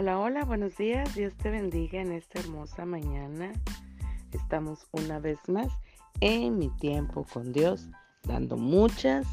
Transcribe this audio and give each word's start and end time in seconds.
Hola, 0.00 0.20
hola, 0.20 0.44
buenos 0.44 0.76
días. 0.76 1.12
Dios 1.16 1.34
te 1.34 1.50
bendiga 1.50 2.00
en 2.00 2.12
esta 2.12 2.38
hermosa 2.38 2.86
mañana. 2.86 3.52
Estamos 4.30 4.86
una 4.92 5.18
vez 5.18 5.40
más 5.48 5.72
en 6.20 6.56
mi 6.56 6.68
tiempo 6.68 7.26
con 7.32 7.52
Dios, 7.52 7.88
dando 8.22 8.56
muchas, 8.56 9.26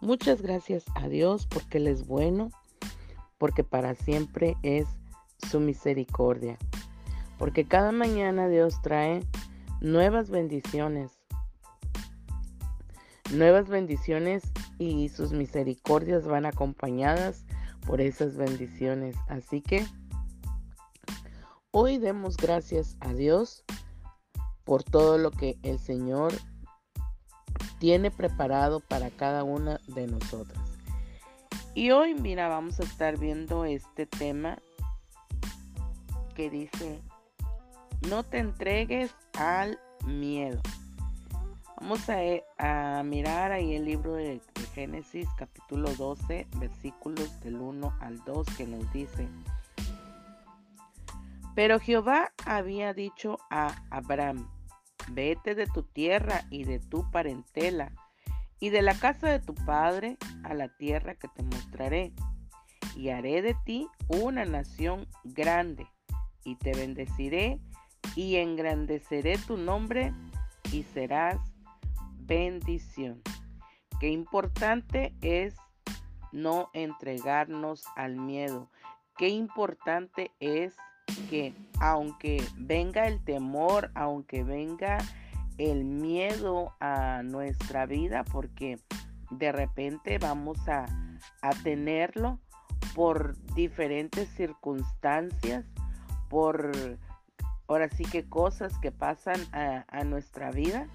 muchas 0.00 0.40
gracias 0.40 0.86
a 0.94 1.06
Dios 1.06 1.46
porque 1.46 1.76
Él 1.76 1.86
es 1.86 2.06
bueno, 2.06 2.48
porque 3.36 3.62
para 3.62 3.94
siempre 3.94 4.56
es 4.62 4.86
su 5.50 5.60
misericordia. 5.60 6.56
Porque 7.36 7.66
cada 7.66 7.92
mañana 7.92 8.48
Dios 8.48 8.80
trae 8.80 9.20
nuevas 9.82 10.30
bendiciones. 10.30 11.12
Nuevas 13.34 13.68
bendiciones 13.68 14.44
y 14.78 15.10
sus 15.10 15.32
misericordias 15.32 16.26
van 16.26 16.46
acompañadas 16.46 17.44
por 17.86 18.00
esas 18.00 18.36
bendiciones. 18.36 19.16
Así 19.28 19.60
que 19.60 19.86
hoy 21.70 21.98
demos 21.98 22.36
gracias 22.36 22.96
a 23.00 23.12
Dios 23.12 23.64
por 24.64 24.82
todo 24.82 25.18
lo 25.18 25.30
que 25.30 25.58
el 25.62 25.78
Señor 25.78 26.32
tiene 27.78 28.10
preparado 28.10 28.80
para 28.80 29.10
cada 29.10 29.42
una 29.42 29.80
de 29.88 30.06
nosotras. 30.06 30.60
Y 31.74 31.92
hoy, 31.92 32.14
mira, 32.14 32.48
vamos 32.48 32.80
a 32.80 32.82
estar 32.82 33.18
viendo 33.18 33.64
este 33.64 34.06
tema 34.06 34.58
que 36.34 36.50
dice, 36.50 37.00
no 38.08 38.22
te 38.22 38.38
entregues 38.38 39.14
al 39.38 39.78
miedo. 40.04 40.60
Vamos 41.80 42.00
a, 42.08 43.02
mirar 43.04 43.52
ahí 43.52 43.74
el 43.74 43.84
libro 43.86 44.14
de, 44.14 44.40
Génesis 44.74 45.28
capítulo 45.36 45.92
12 45.94 46.46
versículos 46.56 47.40
del 47.40 47.56
1 47.56 47.92
al 48.00 48.24
2 48.24 48.46
que 48.56 48.66
nos 48.66 48.92
dice, 48.92 49.28
pero 51.54 51.80
Jehová 51.80 52.32
había 52.46 52.94
dicho 52.94 53.38
a 53.50 53.74
Abraham, 53.90 54.48
vete 55.08 55.54
de 55.54 55.66
tu 55.66 55.82
tierra 55.82 56.44
y 56.50 56.64
de 56.64 56.78
tu 56.78 57.10
parentela 57.10 57.92
y 58.60 58.70
de 58.70 58.82
la 58.82 58.94
casa 58.94 59.28
de 59.28 59.40
tu 59.40 59.54
padre 59.54 60.16
a 60.44 60.54
la 60.54 60.68
tierra 60.68 61.14
que 61.14 61.28
te 61.28 61.42
mostraré, 61.42 62.12
y 62.94 63.08
haré 63.08 63.42
de 63.42 63.56
ti 63.64 63.88
una 64.08 64.44
nación 64.44 65.06
grande, 65.24 65.86
y 66.44 66.56
te 66.56 66.72
bendeciré 66.72 67.58
y 68.16 68.36
engrandeceré 68.36 69.38
tu 69.38 69.56
nombre 69.56 70.12
y 70.72 70.82
serás 70.82 71.38
bendición. 72.18 73.22
Qué 74.00 74.08
importante 74.08 75.14
es 75.20 75.54
no 76.32 76.70
entregarnos 76.72 77.84
al 77.96 78.16
miedo. 78.16 78.70
Qué 79.18 79.28
importante 79.28 80.30
es 80.40 80.74
que 81.28 81.52
aunque 81.80 82.42
venga 82.56 83.06
el 83.06 83.22
temor, 83.22 83.90
aunque 83.94 84.42
venga 84.42 84.96
el 85.58 85.84
miedo 85.84 86.72
a 86.80 87.22
nuestra 87.22 87.84
vida, 87.84 88.24
porque 88.24 88.78
de 89.30 89.52
repente 89.52 90.16
vamos 90.16 90.58
a, 90.66 90.86
tenerlo 91.62 92.38
por 92.94 93.36
diferentes 93.54 94.30
circunstancias, 94.30 95.66
por 96.30 96.72
ahora 97.68 97.90
sí 97.90 98.04
que 98.04 98.26
cosas 98.26 98.78
que 98.78 98.92
pasan 98.92 99.40
a, 99.52 99.84
a 99.88 100.04
nuestra 100.04 100.50
vida. 100.50 100.88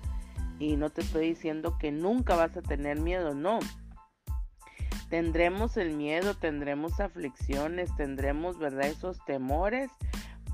Y 0.60 0.78
no 0.78 0.90
te 0.90 1.02
estoy 1.02 1.30
diciendo 1.30 1.78
que 1.78 1.92
nunca 1.92 2.36
vas 2.36 2.56
a 2.56 2.62
tener 2.62 3.00
miedo, 3.00 3.34
no. 3.34 3.60
Tendremos 5.10 5.78
el 5.78 5.96
miedo, 5.96 6.34
tendremos 6.34 7.00
aflicciones, 7.00 7.96
tendremos, 7.96 8.58
¿verdad? 8.58 8.88
Esos 8.88 9.24
temores, 9.26 9.92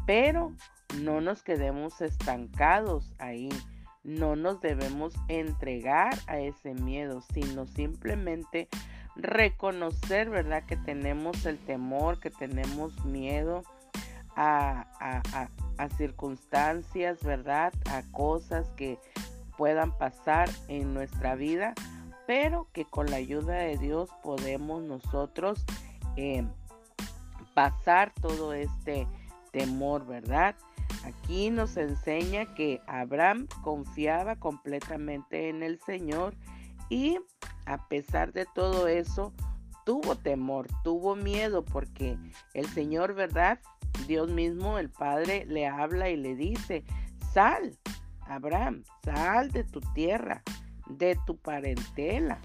pero 0.05 0.51
no 0.99 1.21
nos 1.21 1.41
quedemos 1.43 2.01
estancados 2.01 3.13
ahí. 3.17 3.49
No 4.03 4.35
nos 4.35 4.59
debemos 4.61 5.13
entregar 5.27 6.17
a 6.27 6.39
ese 6.39 6.73
miedo, 6.73 7.21
sino 7.33 7.67
simplemente 7.67 8.67
reconocer, 9.15 10.29
¿verdad? 10.29 10.65
Que 10.65 10.75
tenemos 10.75 11.45
el 11.45 11.57
temor, 11.59 12.19
que 12.19 12.31
tenemos 12.31 13.05
miedo 13.05 13.61
a, 14.35 14.87
a, 14.99 15.49
a 15.77 15.89
circunstancias, 15.89 17.23
¿verdad? 17.23 17.73
A 17.89 18.01
cosas 18.11 18.69
que 18.71 18.97
puedan 19.57 19.97
pasar 19.97 20.49
en 20.67 20.93
nuestra 20.93 21.35
vida, 21.35 21.73
pero 22.27 22.67
que 22.73 22.85
con 22.85 23.09
la 23.09 23.17
ayuda 23.17 23.55
de 23.55 23.77
Dios 23.77 24.09
podemos 24.23 24.83
nosotros 24.83 25.65
eh, 26.15 26.45
pasar 27.53 28.13
todo 28.21 28.53
este 28.53 29.07
temor, 29.51 30.05
¿verdad? 30.05 30.55
Aquí 31.03 31.49
nos 31.49 31.77
enseña 31.77 32.53
que 32.53 32.81
Abraham 32.87 33.47
confiaba 33.63 34.35
completamente 34.35 35.49
en 35.49 35.63
el 35.63 35.79
Señor 35.79 36.35
y 36.89 37.17
a 37.65 37.87
pesar 37.87 38.33
de 38.33 38.45
todo 38.53 38.87
eso, 38.87 39.33
tuvo 39.85 40.15
temor, 40.15 40.67
tuvo 40.83 41.15
miedo 41.15 41.63
porque 41.63 42.17
el 42.53 42.67
Señor, 42.67 43.13
¿verdad? 43.13 43.59
Dios 44.07 44.29
mismo, 44.29 44.77
el 44.77 44.89
Padre, 44.89 45.45
le 45.45 45.67
habla 45.67 46.09
y 46.09 46.17
le 46.17 46.35
dice, 46.35 46.83
sal, 47.33 47.77
Abraham, 48.31 48.83
sal 49.03 49.51
de 49.51 49.63
tu 49.63 49.81
tierra, 49.93 50.41
de 50.87 51.17
tu 51.25 51.37
parentela, 51.37 52.39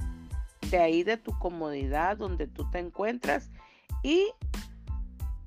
de 0.71 0.79
ahí 0.79 1.05
de 1.05 1.17
tu 1.17 1.39
comodidad 1.39 2.17
donde 2.17 2.47
tú 2.49 2.69
te 2.71 2.81
encuentras 2.81 3.51
y 4.03 4.27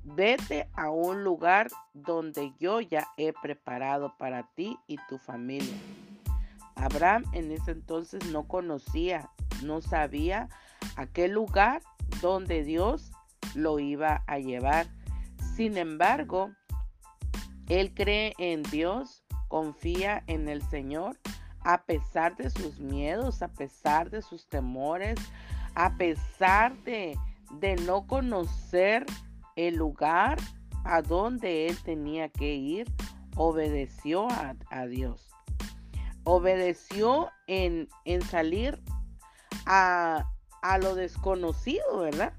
vete 0.02 0.68
a 0.74 0.90
un 0.90 1.24
lugar 1.24 1.68
donde 1.92 2.52
yo 2.58 2.80
ya 2.80 3.06
he 3.16 3.32
preparado 3.32 4.16
para 4.18 4.44
ti 4.54 4.78
y 4.86 4.96
tu 5.08 5.18
familia. 5.18 5.76
Abraham 6.74 7.24
en 7.32 7.52
ese 7.52 7.72
entonces 7.72 8.24
no 8.30 8.48
conocía, 8.48 9.30
no 9.62 9.82
sabía 9.82 10.48
a 10.96 11.06
qué 11.06 11.28
lugar 11.28 11.82
donde 12.22 12.64
Dios 12.64 13.12
lo 13.54 13.78
iba 13.78 14.22
a 14.26 14.38
llevar. 14.38 14.86
Sin 15.54 15.76
embargo, 15.76 16.50
él 17.68 17.92
cree 17.94 18.32
en 18.38 18.62
Dios 18.62 19.22
confía 19.50 20.22
en 20.28 20.48
el 20.48 20.62
Señor 20.62 21.18
a 21.62 21.82
pesar 21.82 22.36
de 22.36 22.48
sus 22.48 22.78
miedos, 22.78 23.42
a 23.42 23.48
pesar 23.48 24.08
de 24.08 24.22
sus 24.22 24.46
temores, 24.46 25.18
a 25.74 25.96
pesar 25.96 26.74
de, 26.84 27.18
de 27.58 27.76
no 27.76 28.06
conocer 28.06 29.04
el 29.56 29.74
lugar 29.74 30.38
a 30.84 31.02
donde 31.02 31.66
él 31.66 31.76
tenía 31.82 32.28
que 32.28 32.54
ir, 32.54 32.90
obedeció 33.36 34.28
a, 34.30 34.86
Dios. 34.86 35.28
Obedeció 36.24 37.28
en, 37.48 37.88
en 38.04 38.22
salir 38.22 38.80
a, 39.66 40.30
a 40.62 40.78
lo 40.78 40.94
desconocido, 40.94 41.98
¿verdad? 41.98 42.32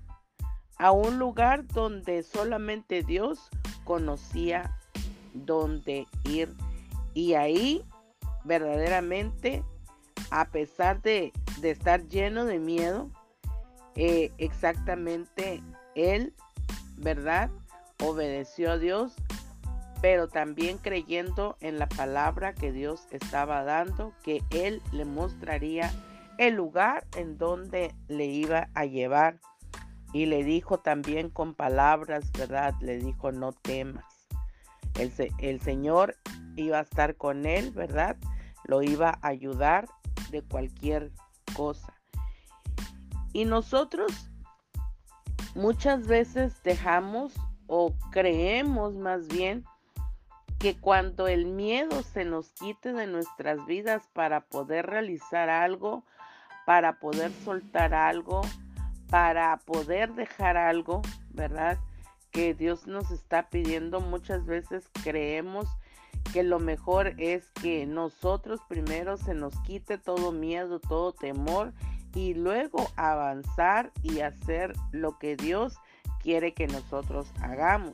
A 0.77 0.91
un 0.91 1.19
lugar 1.19 1.67
donde 1.67 2.23
solamente 2.23 3.03
Dios 3.03 3.49
conocía 3.83 4.79
dónde 5.33 6.07
ir 6.23 6.55
y 7.13 7.33
ahí 7.33 7.85
verdaderamente, 8.43 9.63
a 10.29 10.45
pesar 10.49 11.01
de, 11.01 11.31
estar 11.61 12.07
lleno 12.07 12.45
de 12.45 12.59
miedo, 12.59 13.09
eh, 13.95 14.31
exactamente 14.37 15.61
él, 15.95 16.33
¿verdad? 16.97 17.49
Obedeció 18.03 18.71
a 18.71 18.77
Dios, 18.77 19.13
pero 20.01 20.27
también 20.27 20.77
creyendo 20.79 21.57
en 21.59 21.77
la 21.77 21.87
palabra 21.87 22.53
que 22.53 22.71
Dios 22.71 23.07
estaba 23.11 23.63
dando, 23.63 24.13
que 24.23 24.41
él 24.49 24.81
le 24.91 25.05
mostraría 25.05 25.91
el 26.37 26.55
lugar 26.55 27.05
en 27.15 27.37
donde 27.37 27.93
le 28.07 28.25
iba 28.25 28.69
a 28.73 28.85
llevar. 28.85 29.39
Y 30.13 30.25
le 30.25 30.43
dijo 30.43 30.79
también 30.79 31.29
con 31.29 31.53
palabras, 31.53 32.31
¿verdad? 32.33 32.73
Le 32.81 32.97
dijo, 32.97 33.31
no 33.31 33.53
temas. 33.53 34.03
El, 34.95 35.13
el 35.39 35.61
Señor 35.61 36.17
iba 36.55 36.79
a 36.79 36.81
estar 36.81 37.15
con 37.15 37.45
él, 37.45 37.71
¿verdad? 37.71 38.17
Lo 38.65 38.81
iba 38.81 39.19
a 39.21 39.27
ayudar 39.27 39.87
de 40.31 40.41
cualquier 40.41 41.11
cosa. 41.53 41.93
Y 43.33 43.45
nosotros 43.45 44.29
muchas 45.55 46.07
veces 46.07 46.61
dejamos 46.63 47.33
o 47.67 47.93
creemos 48.11 48.95
más 48.95 49.27
bien 49.27 49.65
que 50.59 50.77
cuando 50.77 51.27
el 51.27 51.45
miedo 51.45 52.03
se 52.03 52.23
nos 52.23 52.51
quite 52.51 52.93
de 52.93 53.07
nuestras 53.07 53.65
vidas 53.65 54.07
para 54.13 54.41
poder 54.41 54.85
realizar 54.85 55.49
algo, 55.49 56.03
para 56.65 56.99
poder 56.99 57.31
soltar 57.43 57.93
algo, 57.93 58.41
para 59.09 59.57
poder 59.57 60.13
dejar 60.13 60.57
algo, 60.57 61.01
¿verdad? 61.31 61.79
Que 62.31 62.53
Dios 62.53 62.85
nos 62.85 63.09
está 63.09 63.49
pidiendo, 63.49 64.01
muchas 64.01 64.45
veces 64.45 64.87
creemos 65.03 65.67
que 66.33 66.43
lo 66.43 66.59
mejor 66.59 67.13
es 67.17 67.49
que 67.61 67.85
nosotros 67.85 68.61
primero 68.67 69.17
se 69.17 69.33
nos 69.33 69.53
quite 69.61 69.97
todo 69.97 70.31
miedo, 70.31 70.79
todo 70.79 71.13
temor 71.13 71.73
y 72.13 72.33
luego 72.33 72.89
avanzar 72.95 73.91
y 74.03 74.19
hacer 74.21 74.73
lo 74.91 75.17
que 75.17 75.35
Dios 75.35 75.75
quiere 76.21 76.53
que 76.53 76.67
nosotros 76.67 77.31
hagamos. 77.41 77.93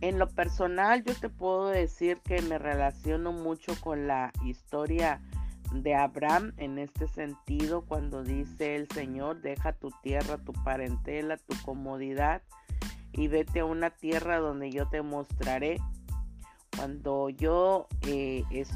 En 0.00 0.18
lo 0.18 0.28
personal 0.28 1.02
yo 1.02 1.14
te 1.14 1.28
puedo 1.28 1.68
decir 1.68 2.18
que 2.24 2.40
me 2.42 2.58
relaciono 2.58 3.32
mucho 3.32 3.74
con 3.80 4.06
la 4.06 4.32
historia 4.44 5.20
de 5.72 5.94
Abraham 5.94 6.52
en 6.56 6.78
este 6.78 7.08
sentido 7.08 7.82
cuando 7.82 8.22
dice 8.22 8.76
el 8.76 8.88
Señor, 8.88 9.40
deja 9.40 9.72
tu 9.72 9.90
tierra, 10.02 10.38
tu 10.38 10.52
parentela, 10.52 11.36
tu 11.36 11.54
comodidad 11.64 12.42
y 13.12 13.26
vete 13.28 13.60
a 13.60 13.64
una 13.64 13.90
tierra 13.90 14.38
donde 14.38 14.70
yo 14.70 14.88
te 14.88 15.02
mostraré. 15.02 15.78
Cuando 16.78 17.28
yo 17.28 17.88
eh, 18.06 18.44
eh, 18.50 18.66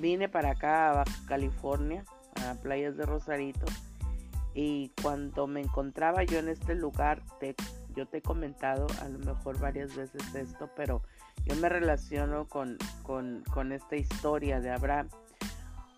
vine 0.00 0.28
para 0.28 0.52
acá 0.52 0.90
a 0.90 0.94
Baja 0.94 1.26
California, 1.28 2.04
a 2.48 2.54
Playas 2.54 2.96
de 2.96 3.06
Rosarito, 3.06 3.66
y 4.54 4.90
cuando 5.00 5.46
me 5.46 5.60
encontraba 5.60 6.24
yo 6.24 6.38
en 6.38 6.48
este 6.48 6.74
lugar, 6.74 7.22
te 7.38 7.54
yo 7.94 8.06
te 8.06 8.18
he 8.18 8.22
comentado 8.22 8.86
a 9.02 9.08
lo 9.08 9.18
mejor 9.18 9.58
varias 9.58 9.94
veces 9.94 10.34
esto, 10.34 10.70
pero 10.76 11.02
yo 11.44 11.56
me 11.56 11.68
relaciono 11.68 12.46
con, 12.48 12.78
con, 13.02 13.72
esta 13.72 13.96
historia 13.96 14.60
de 14.60 14.70
Abraham, 14.70 15.08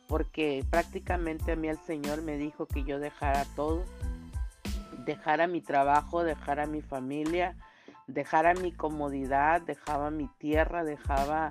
porque 0.09 0.65
prácticamente 0.71 1.53
a 1.53 1.57
mí 1.57 1.69
el 1.69 1.79
Señor 1.79 2.23
me 2.23 2.37
dijo 2.37 2.67
que 2.67 2.85
yo 2.85 2.99
dejara 2.99 3.45
todo, 3.57 3.85
dejara 5.05 5.47
mi 5.47 5.61
trabajo, 5.61 6.25
dejara 6.25 6.67
mi 6.67 6.83
familia, 6.83 7.57
dejara 8.13 8.55
mi 8.55 8.73
comodidad, 8.73 9.63
dejaba 9.63 10.11
mi 10.11 10.29
tierra, 10.39 10.85
dejaba 10.85 11.51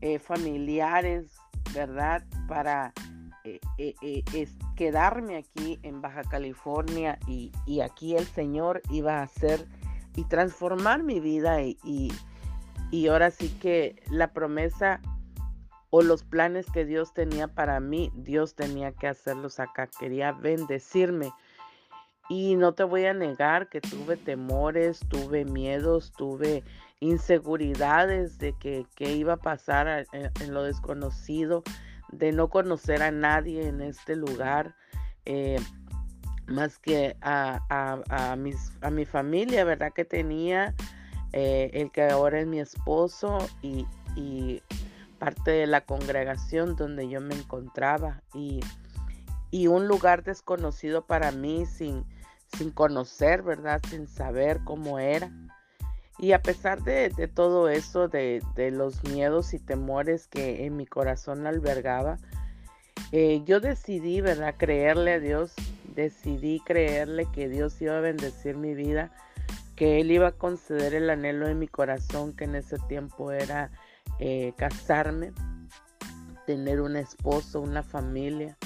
eh, 0.00 0.18
familiares, 0.18 1.36
¿verdad? 1.74 2.24
Para 2.48 2.92
eh, 3.44 3.60
eh, 3.78 4.48
quedarme 4.76 5.36
aquí 5.36 5.78
en 5.82 6.00
Baja 6.00 6.22
California 6.22 7.18
y, 7.26 7.52
y, 7.66 7.80
aquí 7.80 8.16
el 8.16 8.26
Señor 8.26 8.82
iba 8.90 9.18
a 9.18 9.22
hacer 9.22 9.66
y 10.16 10.24
transformar 10.24 11.02
mi 11.02 11.20
vida 11.20 11.62
y, 11.62 11.78
y, 12.90 13.06
ahora 13.08 13.30
sí 13.30 13.48
que 13.60 14.02
la 14.10 14.32
promesa 14.32 15.00
o 15.90 16.02
los 16.02 16.22
planes 16.22 16.66
que 16.70 16.84
Dios 16.84 17.14
tenía 17.14 17.48
para 17.48 17.80
mí, 17.80 18.12
Dios 18.14 18.54
tenía 18.54 18.92
que 18.92 19.08
hacerlos 19.08 19.58
acá, 19.58 19.88
quería 19.98 20.32
bendecirme. 20.32 21.32
Y 22.30 22.54
no 22.54 22.74
te 22.74 22.84
voy 22.84 23.04
a 23.06 23.12
negar 23.12 23.68
que 23.68 23.80
tuve 23.80 24.16
temores, 24.16 25.00
tuve 25.08 25.44
miedos, 25.44 26.12
tuve 26.16 26.62
inseguridades 27.00 28.38
de 28.38 28.54
que, 28.54 28.86
iba 28.98 29.32
a 29.32 29.36
pasar 29.36 30.06
en, 30.12 30.54
lo 30.54 30.62
desconocido, 30.62 31.64
de 32.12 32.30
no 32.30 32.48
conocer 32.48 33.02
a 33.02 33.10
nadie 33.10 33.66
en 33.66 33.80
este 33.82 34.14
lugar. 34.14 34.76
Eh, 35.26 35.58
más 36.46 36.78
que 36.78 37.16
a, 37.20 38.36
mis, 38.38 38.72
a 38.80 38.90
mi 38.90 39.04
familia, 39.04 39.64
¿verdad? 39.64 39.92
Que 39.92 40.04
tenía 40.04 40.74
eh, 41.32 41.70
el 41.74 41.90
que 41.90 42.02
ahora 42.02 42.40
es 42.40 42.46
mi 42.46 42.60
esposo 42.60 43.38
y, 43.62 43.86
parte 45.18 45.50
de 45.50 45.66
la 45.66 45.82
congregación 45.82 46.76
donde 46.76 47.08
yo 47.08 47.20
me 47.20 47.34
encontraba 47.34 48.22
y, 48.34 48.60
un 49.66 49.86
lugar 49.88 50.22
desconocido 50.22 51.06
para 51.06 51.30
mí 51.32 51.66
sin, 51.66 52.04
sin 52.56 52.70
conocer, 52.70 53.42
¿verdad? 53.42 53.80
Sin 53.88 54.06
saber 54.06 54.60
cómo 54.64 54.98
era. 54.98 55.30
Y 56.18 56.32
a 56.32 56.42
pesar 56.42 56.82
de, 56.82 57.10
todo 57.34 57.68
eso, 57.68 58.08
de, 58.08 58.42
los 58.72 59.02
miedos 59.04 59.54
y 59.54 59.58
temores 59.58 60.26
que 60.26 60.66
en 60.66 60.76
mi 60.76 60.86
corazón 60.86 61.46
albergaba, 61.46 62.18
eh, 63.12 63.42
yo 63.46 63.60
decidí, 63.60 64.20
¿verdad? 64.20 64.54
Creerle 64.58 65.14
a 65.14 65.20
Dios 65.20 65.54
decidí 65.94 66.60
creerle 66.60 67.26
que 67.32 67.48
Dios 67.48 67.80
iba 67.82 67.98
a 67.98 68.00
bendecir 68.00 68.56
mi 68.56 68.74
vida, 68.74 69.10
que 69.76 70.00
Él 70.00 70.10
iba 70.10 70.28
a 70.28 70.32
conceder 70.32 70.94
el 70.94 71.10
anhelo 71.10 71.46
de 71.46 71.54
mi 71.54 71.68
corazón, 71.68 72.34
que 72.34 72.44
en 72.44 72.54
ese 72.54 72.78
tiempo 72.88 73.32
era 73.32 73.70
eh, 74.18 74.52
casarme, 74.56 75.32
tener 76.46 76.80
un 76.80 76.96
esposo, 76.96 77.60
una 77.60 77.82
familia. 77.82 78.56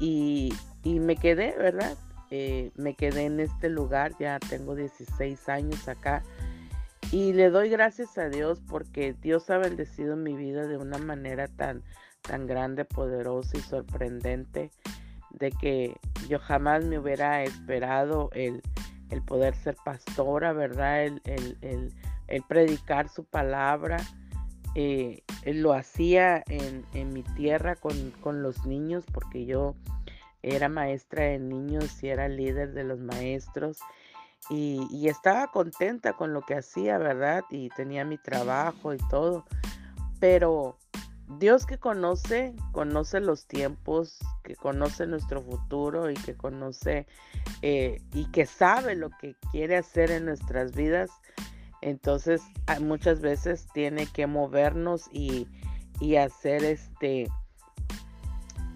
Y, 0.00 0.52
me 0.84 1.16
quedé, 1.16 1.54
¿verdad? 1.58 1.96
Eh, 2.30 2.70
me 2.76 2.94
quedé 2.94 3.24
en 3.24 3.40
este 3.40 3.68
lugar, 3.68 4.12
ya 4.18 4.38
tengo 4.38 4.74
16 4.74 5.48
años 5.48 5.88
acá. 5.88 6.22
Y 7.10 7.32
le 7.32 7.48
doy 7.48 7.70
gracias 7.70 8.18
a 8.18 8.28
Dios 8.28 8.60
porque 8.68 9.14
Dios 9.14 9.48
ha 9.50 9.58
bendecido 9.58 10.14
mi 10.16 10.36
vida 10.36 10.66
de 10.66 10.76
una 10.76 10.98
manera 10.98 11.48
tan, 11.48 11.82
tan 12.20 12.46
grande, 12.46 12.84
poderosa 12.84 13.56
y 13.56 13.60
sorprendente 13.60 14.70
de 15.30 15.50
que 15.52 15.96
yo 16.28 16.38
jamás 16.38 16.84
me 16.84 16.98
hubiera 16.98 17.42
esperado 17.42 18.30
el, 18.32 18.62
poder 19.26 19.54
ser 19.54 19.76
pastora, 19.84 20.52
¿verdad? 20.52 21.04
El, 21.04 21.92
predicar 22.46 23.08
su 23.08 23.24
palabra. 23.24 23.98
Eh, 24.74 25.22
lo 25.46 25.72
hacía 25.72 26.44
en, 26.46 27.12
mi 27.12 27.22
tierra 27.22 27.74
con, 27.76 28.42
los 28.42 28.66
niños 28.66 29.04
porque 29.12 29.46
yo 29.46 29.74
era 30.42 30.68
maestra 30.68 31.24
de 31.24 31.38
niños 31.38 32.02
y 32.02 32.08
era 32.08 32.28
líder 32.28 32.72
de 32.72 32.84
los 32.84 33.00
maestros 33.00 33.78
y, 34.50 35.08
estaba 35.08 35.48
contenta 35.48 36.14
con 36.14 36.32
lo 36.32 36.42
que 36.42 36.54
hacía, 36.54 36.98
¿verdad? 36.98 37.44
Y 37.50 37.68
tenía 37.70 38.04
mi 38.04 38.18
trabajo 38.18 38.94
y 38.94 38.98
todo, 39.10 39.44
pero 40.20 40.78
Dios 41.38 41.66
que 41.66 41.78
conoce, 41.78 42.54
conoce 42.72 43.20
los 43.20 43.46
tiempos, 43.46 44.18
que 44.42 44.56
conoce 44.56 45.06
nuestro 45.06 45.42
futuro 45.42 46.10
y 46.10 46.14
que 46.14 46.34
conoce 46.34 47.06
eh, 47.60 48.00
y 48.14 48.30
que 48.30 48.46
sabe 48.46 48.96
lo 48.96 49.10
que 49.10 49.34
quiere 49.52 49.76
hacer 49.76 50.10
en 50.10 50.24
nuestras 50.24 50.72
vidas. 50.74 51.10
Entonces 51.82 52.42
muchas 52.80 53.20
veces 53.20 53.66
tiene 53.74 54.06
que 54.06 54.26
movernos 54.26 55.08
y, 55.12 55.46
y 56.00 56.16
hacer 56.16 56.64
este, 56.64 57.28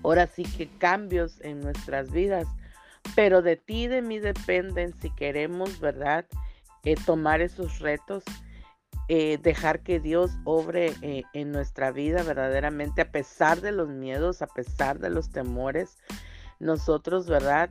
ahora 0.02 0.26
sí 0.26 0.44
que 0.44 0.68
cambios 0.78 1.40
en 1.40 1.60
nuestras 1.60 2.10
vidas. 2.10 2.46
Pero 3.14 3.42
de 3.42 3.56
ti 3.56 3.84
y 3.84 3.88
de 3.88 4.02
mí 4.02 4.18
dependen 4.18 4.94
si 5.00 5.10
queremos, 5.10 5.80
¿verdad? 5.80 6.24
Eh, 6.84 6.96
tomar 7.06 7.40
esos 7.40 7.78
retos 7.78 8.24
eh, 9.08 9.38
dejar 9.42 9.80
que 9.80 10.00
Dios 10.00 10.30
obre 10.44 10.94
eh, 11.02 11.24
en 11.32 11.52
nuestra 11.52 11.90
vida 11.90 12.22
verdaderamente, 12.22 13.02
a 13.02 13.10
pesar 13.10 13.60
de 13.60 13.72
los 13.72 13.88
miedos, 13.88 14.42
a 14.42 14.46
pesar 14.46 15.00
de 15.00 15.10
los 15.10 15.30
temores. 15.30 15.98
Nosotros, 16.60 17.26
¿verdad? 17.26 17.70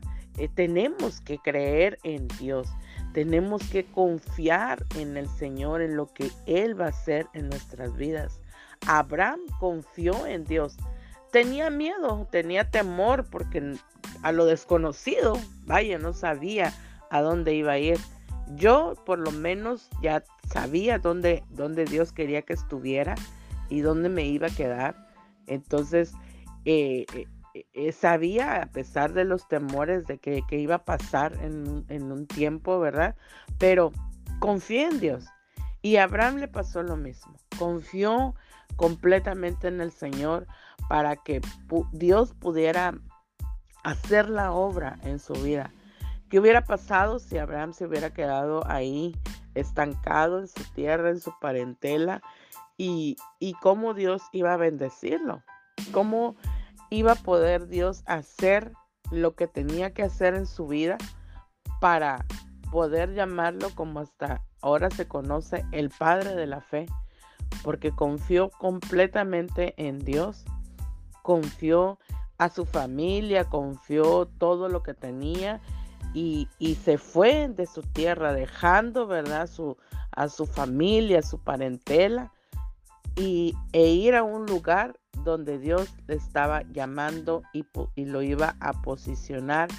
Tenemos 0.55 1.21
que 1.21 1.39
creer 1.39 1.97
en 2.03 2.27
Dios. 2.39 2.67
Tenemos 3.13 3.63
que 3.69 3.85
confiar 3.85 4.85
en 4.95 5.17
el 5.17 5.27
Señor, 5.29 5.81
en 5.81 5.95
lo 5.95 6.07
que 6.07 6.29
Él 6.45 6.79
va 6.79 6.87
a 6.87 6.89
hacer 6.89 7.27
en 7.33 7.49
nuestras 7.49 7.95
vidas. 7.95 8.41
Abraham 8.87 9.39
confió 9.59 10.25
en 10.27 10.43
Dios. 10.43 10.77
Tenía 11.31 11.69
miedo, 11.69 12.27
tenía 12.31 12.69
temor 12.69 13.25
porque 13.29 13.75
a 14.21 14.31
lo 14.31 14.45
desconocido, 14.45 15.37
vaya, 15.65 15.97
no 15.97 16.13
sabía 16.13 16.73
a 17.09 17.21
dónde 17.21 17.53
iba 17.55 17.73
a 17.73 17.79
ir 17.79 17.99
yo 18.55 18.95
por 19.05 19.19
lo 19.19 19.31
menos 19.31 19.89
ya 20.01 20.23
sabía 20.51 20.99
dónde, 20.99 21.43
dónde 21.49 21.85
Dios 21.85 22.11
quería 22.11 22.41
que 22.41 22.53
estuviera 22.53 23.15
y 23.69 23.81
dónde 23.81 24.09
me 24.09 24.25
iba 24.25 24.47
a 24.47 24.55
quedar. 24.55 24.95
Entonces, 25.47 26.13
eh, 26.65 27.05
eh, 27.13 27.65
eh, 27.73 27.91
sabía, 27.91 28.63
a 28.63 28.65
pesar 28.67 29.13
de 29.13 29.25
los 29.25 29.47
temores 29.47 30.05
de 30.05 30.17
que, 30.17 30.43
iba 30.51 30.75
a 30.75 30.85
pasar 30.85 31.33
en, 31.41 31.85
en, 31.89 32.11
un 32.11 32.27
tiempo, 32.27 32.79
¿verdad? 32.79 33.15
Pero 33.57 33.91
confié 34.39 34.85
en 34.85 34.99
Dios. 34.99 35.25
Y 35.81 35.97
Abraham 35.97 36.37
le 36.37 36.47
pasó 36.47 36.83
lo 36.83 36.95
mismo. 36.95 37.35
Confió 37.57 38.35
completamente 38.75 39.67
en 39.67 39.81
el 39.81 39.91
Señor 39.91 40.47
para 40.87 41.15
que 41.15 41.41
Dios 41.91 42.33
pudiera 42.33 42.93
hacer 43.83 44.29
la 44.29 44.51
obra 44.51 44.99
en 45.03 45.19
su 45.19 45.33
vida. 45.33 45.71
¿Qué 46.29 46.39
hubiera 46.39 46.63
pasado 46.63 47.19
si 47.19 47.37
Abraham 47.37 47.73
se 47.73 47.85
hubiera 47.85 48.13
quedado 48.13 48.65
ahí 48.67 49.15
estancado 49.53 50.39
en 50.39 50.47
su 50.47 50.63
tierra, 50.73 51.09
en 51.09 51.19
su 51.19 51.33
parentela? 51.39 52.21
Y, 52.77 53.17
cómo 53.61 53.93
Dios 53.93 54.23
iba 54.31 54.53
a 54.53 54.57
bendecirlo. 54.57 55.43
Cómo 55.91 56.35
iba 56.89 57.11
a 57.11 57.15
poder 57.15 57.67
Dios 57.67 58.01
hacer 58.05 58.71
lo 59.11 59.35
que 59.35 59.47
tenía 59.47 59.93
que 59.93 60.03
hacer 60.03 60.33
en 60.35 60.47
su 60.47 60.67
vida 60.67 60.97
para 61.79 62.25
poder 62.71 63.13
llamarlo 63.13 63.69
como 63.75 63.99
hasta 63.99 64.41
ahora 64.61 64.89
se 64.89 65.07
conoce 65.07 65.65
el 65.71 65.89
Padre 65.89 66.35
de 66.35 66.47
la 66.47 66.61
Fe, 66.61 66.85
porque 67.63 67.91
confió 67.91 68.49
completamente 68.49 69.73
en 69.77 69.99
Dios, 69.99 70.45
confió 71.21 71.99
a 72.37 72.49
su 72.49 72.65
familia, 72.65 73.45
confió 73.45 74.25
todo 74.25 74.69
lo 74.69 74.81
que 74.81 74.93
tenía 74.93 75.61
y, 76.13 76.47
se 76.83 76.97
fue 76.97 77.49
de 77.49 77.65
su 77.67 77.81
tierra 77.81 78.33
dejando, 78.33 79.07
¿verdad? 79.07 79.49
A 80.11 80.27
su 80.27 80.45
familia, 80.45 81.19
a 81.19 81.23
su 81.23 81.39
parentela 81.39 82.31
y, 83.15 83.53
e 83.73 83.87
ir 83.89 84.15
a 84.15 84.23
un 84.23 84.45
lugar 84.45 84.99
donde 85.23 85.59
Dios 85.59 85.93
le 86.07 86.15
estaba 86.15 86.63
llamando 86.63 87.43
y 87.53 88.05
lo 88.05 88.21
iba 88.21 88.55
a 88.59 88.73
posicionar 88.81 89.69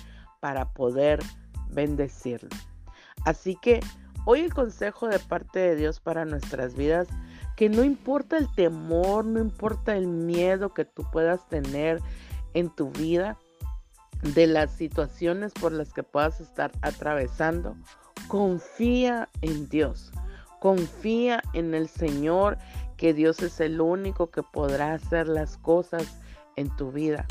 para 0.40 0.72
poder 0.72 1.20
bendecirlo. 1.70 2.50
Así 3.24 3.56
que 3.60 3.80
hoy 4.24 4.40
el 4.40 4.54
consejo 4.54 5.08
de 5.08 5.18
parte 5.18 5.58
de 5.58 5.76
Dios 5.76 6.00
para 6.00 6.24
nuestras 6.24 6.74
vidas, 6.74 7.08
que 7.56 7.68
no 7.68 7.84
importa 7.84 8.38
el 8.38 8.52
temor, 8.54 9.24
no 9.24 9.40
importa 9.40 9.96
el 9.96 10.06
miedo 10.06 10.72
que 10.74 10.84
tú 10.84 11.04
puedas 11.10 11.48
tener 11.48 12.00
en 12.54 12.70
tu 12.70 12.90
vida, 12.90 13.36
de 14.22 14.46
las 14.46 14.70
situaciones 14.70 15.52
por 15.52 15.72
las 15.72 15.92
que 15.92 16.04
puedas 16.04 16.40
estar 16.40 16.70
atravesando, 16.80 17.76
confía 18.28 19.28
en 19.40 19.68
Dios, 19.68 20.12
confía 20.60 21.42
en 21.54 21.74
el 21.74 21.88
Señor, 21.88 22.56
que 22.96 23.12
Dios 23.12 23.42
es 23.42 23.58
el 23.58 23.80
único 23.80 24.30
que 24.30 24.44
podrá 24.44 24.94
hacer 24.94 25.26
las 25.26 25.56
cosas 25.56 26.20
en 26.54 26.74
tu 26.76 26.92
vida. 26.92 27.26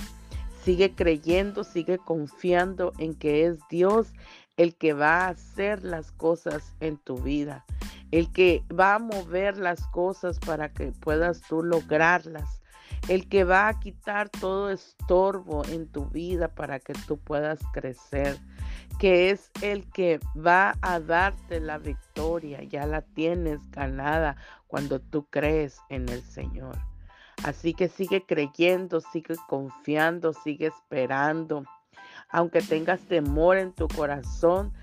Sigue 0.63 0.93
creyendo, 0.93 1.63
sigue 1.63 1.97
confiando 1.97 2.91
en 2.97 3.15
que 3.15 3.45
es 3.45 3.57
Dios 3.69 4.13
el 4.61 4.75
que 4.75 4.93
va 4.93 5.25
a 5.25 5.29
hacer 5.29 5.83
las 5.83 6.11
cosas 6.11 6.75
en 6.81 6.97
tu 6.97 7.17
vida, 7.17 7.65
el 8.11 8.31
que 8.31 8.63
va 8.71 8.93
a 8.93 8.99
mover 8.99 9.57
las 9.57 9.87
cosas 9.87 10.37
para 10.37 10.71
que 10.71 10.91
puedas 10.91 11.41
tú 11.41 11.63
lograrlas, 11.63 12.61
el 13.07 13.27
que 13.27 13.43
va 13.43 13.67
a 13.67 13.79
quitar 13.79 14.29
todo 14.29 14.69
estorbo 14.69 15.65
en 15.65 15.87
tu 15.87 16.05
vida 16.05 16.47
para 16.47 16.79
que 16.79 16.93
tú 17.07 17.17
puedas 17.17 17.59
crecer, 17.73 18.37
que 18.99 19.31
es 19.31 19.49
el 19.63 19.89
que 19.89 20.19
va 20.37 20.75
a 20.83 20.99
darte 20.99 21.59
la 21.59 21.79
victoria, 21.79 22.61
ya 22.61 22.85
la 22.85 23.01
tienes 23.01 23.59
ganada 23.71 24.35
cuando 24.67 24.99
tú 24.99 25.25
crees 25.31 25.79
en 25.89 26.07
el 26.07 26.21
Señor. 26.21 26.77
Así 27.43 27.73
que 27.73 27.87
sigue 27.87 28.23
creyendo, 28.27 29.01
sigue 29.01 29.33
confiando, 29.49 30.33
sigue 30.33 30.67
esperando. 30.67 31.63
Aunque 32.31 32.61
tengas 32.61 33.01
temor 33.01 33.57
en 33.57 33.73
tu 33.73 33.87
corazón, 33.87 34.73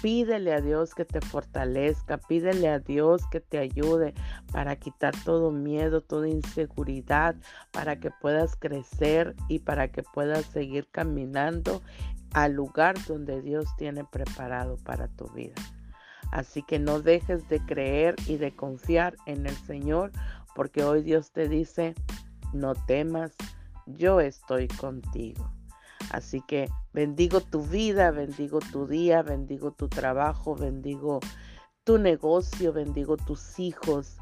pídele 0.00 0.52
a 0.52 0.60
Dios 0.60 0.94
que 0.94 1.04
te 1.04 1.20
fortalezca, 1.20 2.18
pídele 2.18 2.68
a 2.68 2.78
Dios 2.78 3.26
que 3.30 3.40
te 3.40 3.58
ayude 3.58 4.14
para 4.52 4.76
quitar 4.76 5.14
todo 5.24 5.50
miedo, 5.50 6.00
toda 6.00 6.28
inseguridad, 6.28 7.34
para 7.72 7.98
que 7.98 8.10
puedas 8.10 8.56
crecer 8.56 9.34
y 9.48 9.58
para 9.58 9.88
que 9.88 10.02
puedas 10.02 10.46
seguir 10.46 10.88
caminando 10.90 11.82
al 12.32 12.52
lugar 12.52 12.96
donde 13.06 13.42
Dios 13.42 13.66
tiene 13.76 14.04
preparado 14.04 14.76
para 14.78 15.08
tu 15.08 15.28
vida. 15.28 15.54
Así 16.30 16.62
que 16.62 16.78
no 16.78 17.00
dejes 17.00 17.46
de 17.48 17.60
creer 17.60 18.16
y 18.26 18.38
de 18.38 18.56
confiar 18.56 19.16
en 19.26 19.46
el 19.46 19.54
Señor, 19.54 20.12
porque 20.54 20.82
hoy 20.82 21.02
Dios 21.02 21.30
te 21.30 21.48
dice, 21.48 21.94
no 22.54 22.74
temas, 22.74 23.32
yo 23.86 24.20
estoy 24.20 24.68
contigo. 24.68 25.52
Así 26.10 26.40
que 26.40 26.70
bendigo 26.92 27.40
tu 27.40 27.62
vida, 27.62 28.10
bendigo 28.10 28.58
tu 28.60 28.86
día, 28.86 29.22
bendigo 29.22 29.72
tu 29.72 29.88
trabajo, 29.88 30.54
bendigo 30.54 31.20
tu 31.84 31.98
negocio, 31.98 32.72
bendigo 32.72 33.16
tus 33.16 33.58
hijos, 33.58 34.16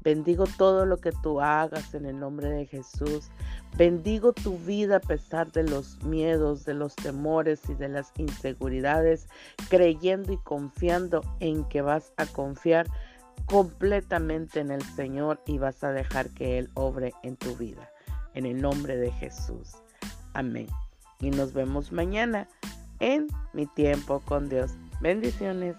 bendigo 0.00 0.44
todo 0.58 0.86
lo 0.86 0.98
que 0.98 1.12
tú 1.22 1.40
hagas 1.40 1.94
en 1.94 2.06
el 2.06 2.18
nombre 2.18 2.48
de 2.48 2.66
Jesús. 2.66 3.30
Bendigo 3.76 4.32
tu 4.32 4.58
vida 4.58 4.96
a 4.96 5.00
pesar 5.00 5.50
de 5.52 5.64
los 5.64 6.02
miedos, 6.04 6.64
de 6.64 6.74
los 6.74 6.94
temores 6.94 7.60
y 7.68 7.74
de 7.74 7.88
las 7.88 8.12
inseguridades, 8.16 9.28
creyendo 9.68 10.32
y 10.32 10.38
confiando 10.38 11.22
en 11.40 11.64
que 11.64 11.82
vas 11.82 12.12
a 12.16 12.26
confiar 12.26 12.86
completamente 13.46 14.60
en 14.60 14.70
el 14.70 14.82
Señor 14.82 15.40
y 15.46 15.58
vas 15.58 15.82
a 15.84 15.90
dejar 15.90 16.30
que 16.30 16.58
Él 16.58 16.70
obre 16.74 17.12
en 17.22 17.36
tu 17.36 17.56
vida. 17.56 17.90
En 18.34 18.46
el 18.46 18.60
nombre 18.60 18.96
de 18.96 19.12
Jesús. 19.12 19.74
Amén. 20.32 20.66
Y 21.20 21.30
nos 21.30 21.52
vemos 21.52 21.92
mañana 21.92 22.48
en 23.00 23.28
mi 23.52 23.66
tiempo 23.66 24.20
con 24.20 24.48
Dios. 24.48 24.72
Bendiciones. 25.00 25.76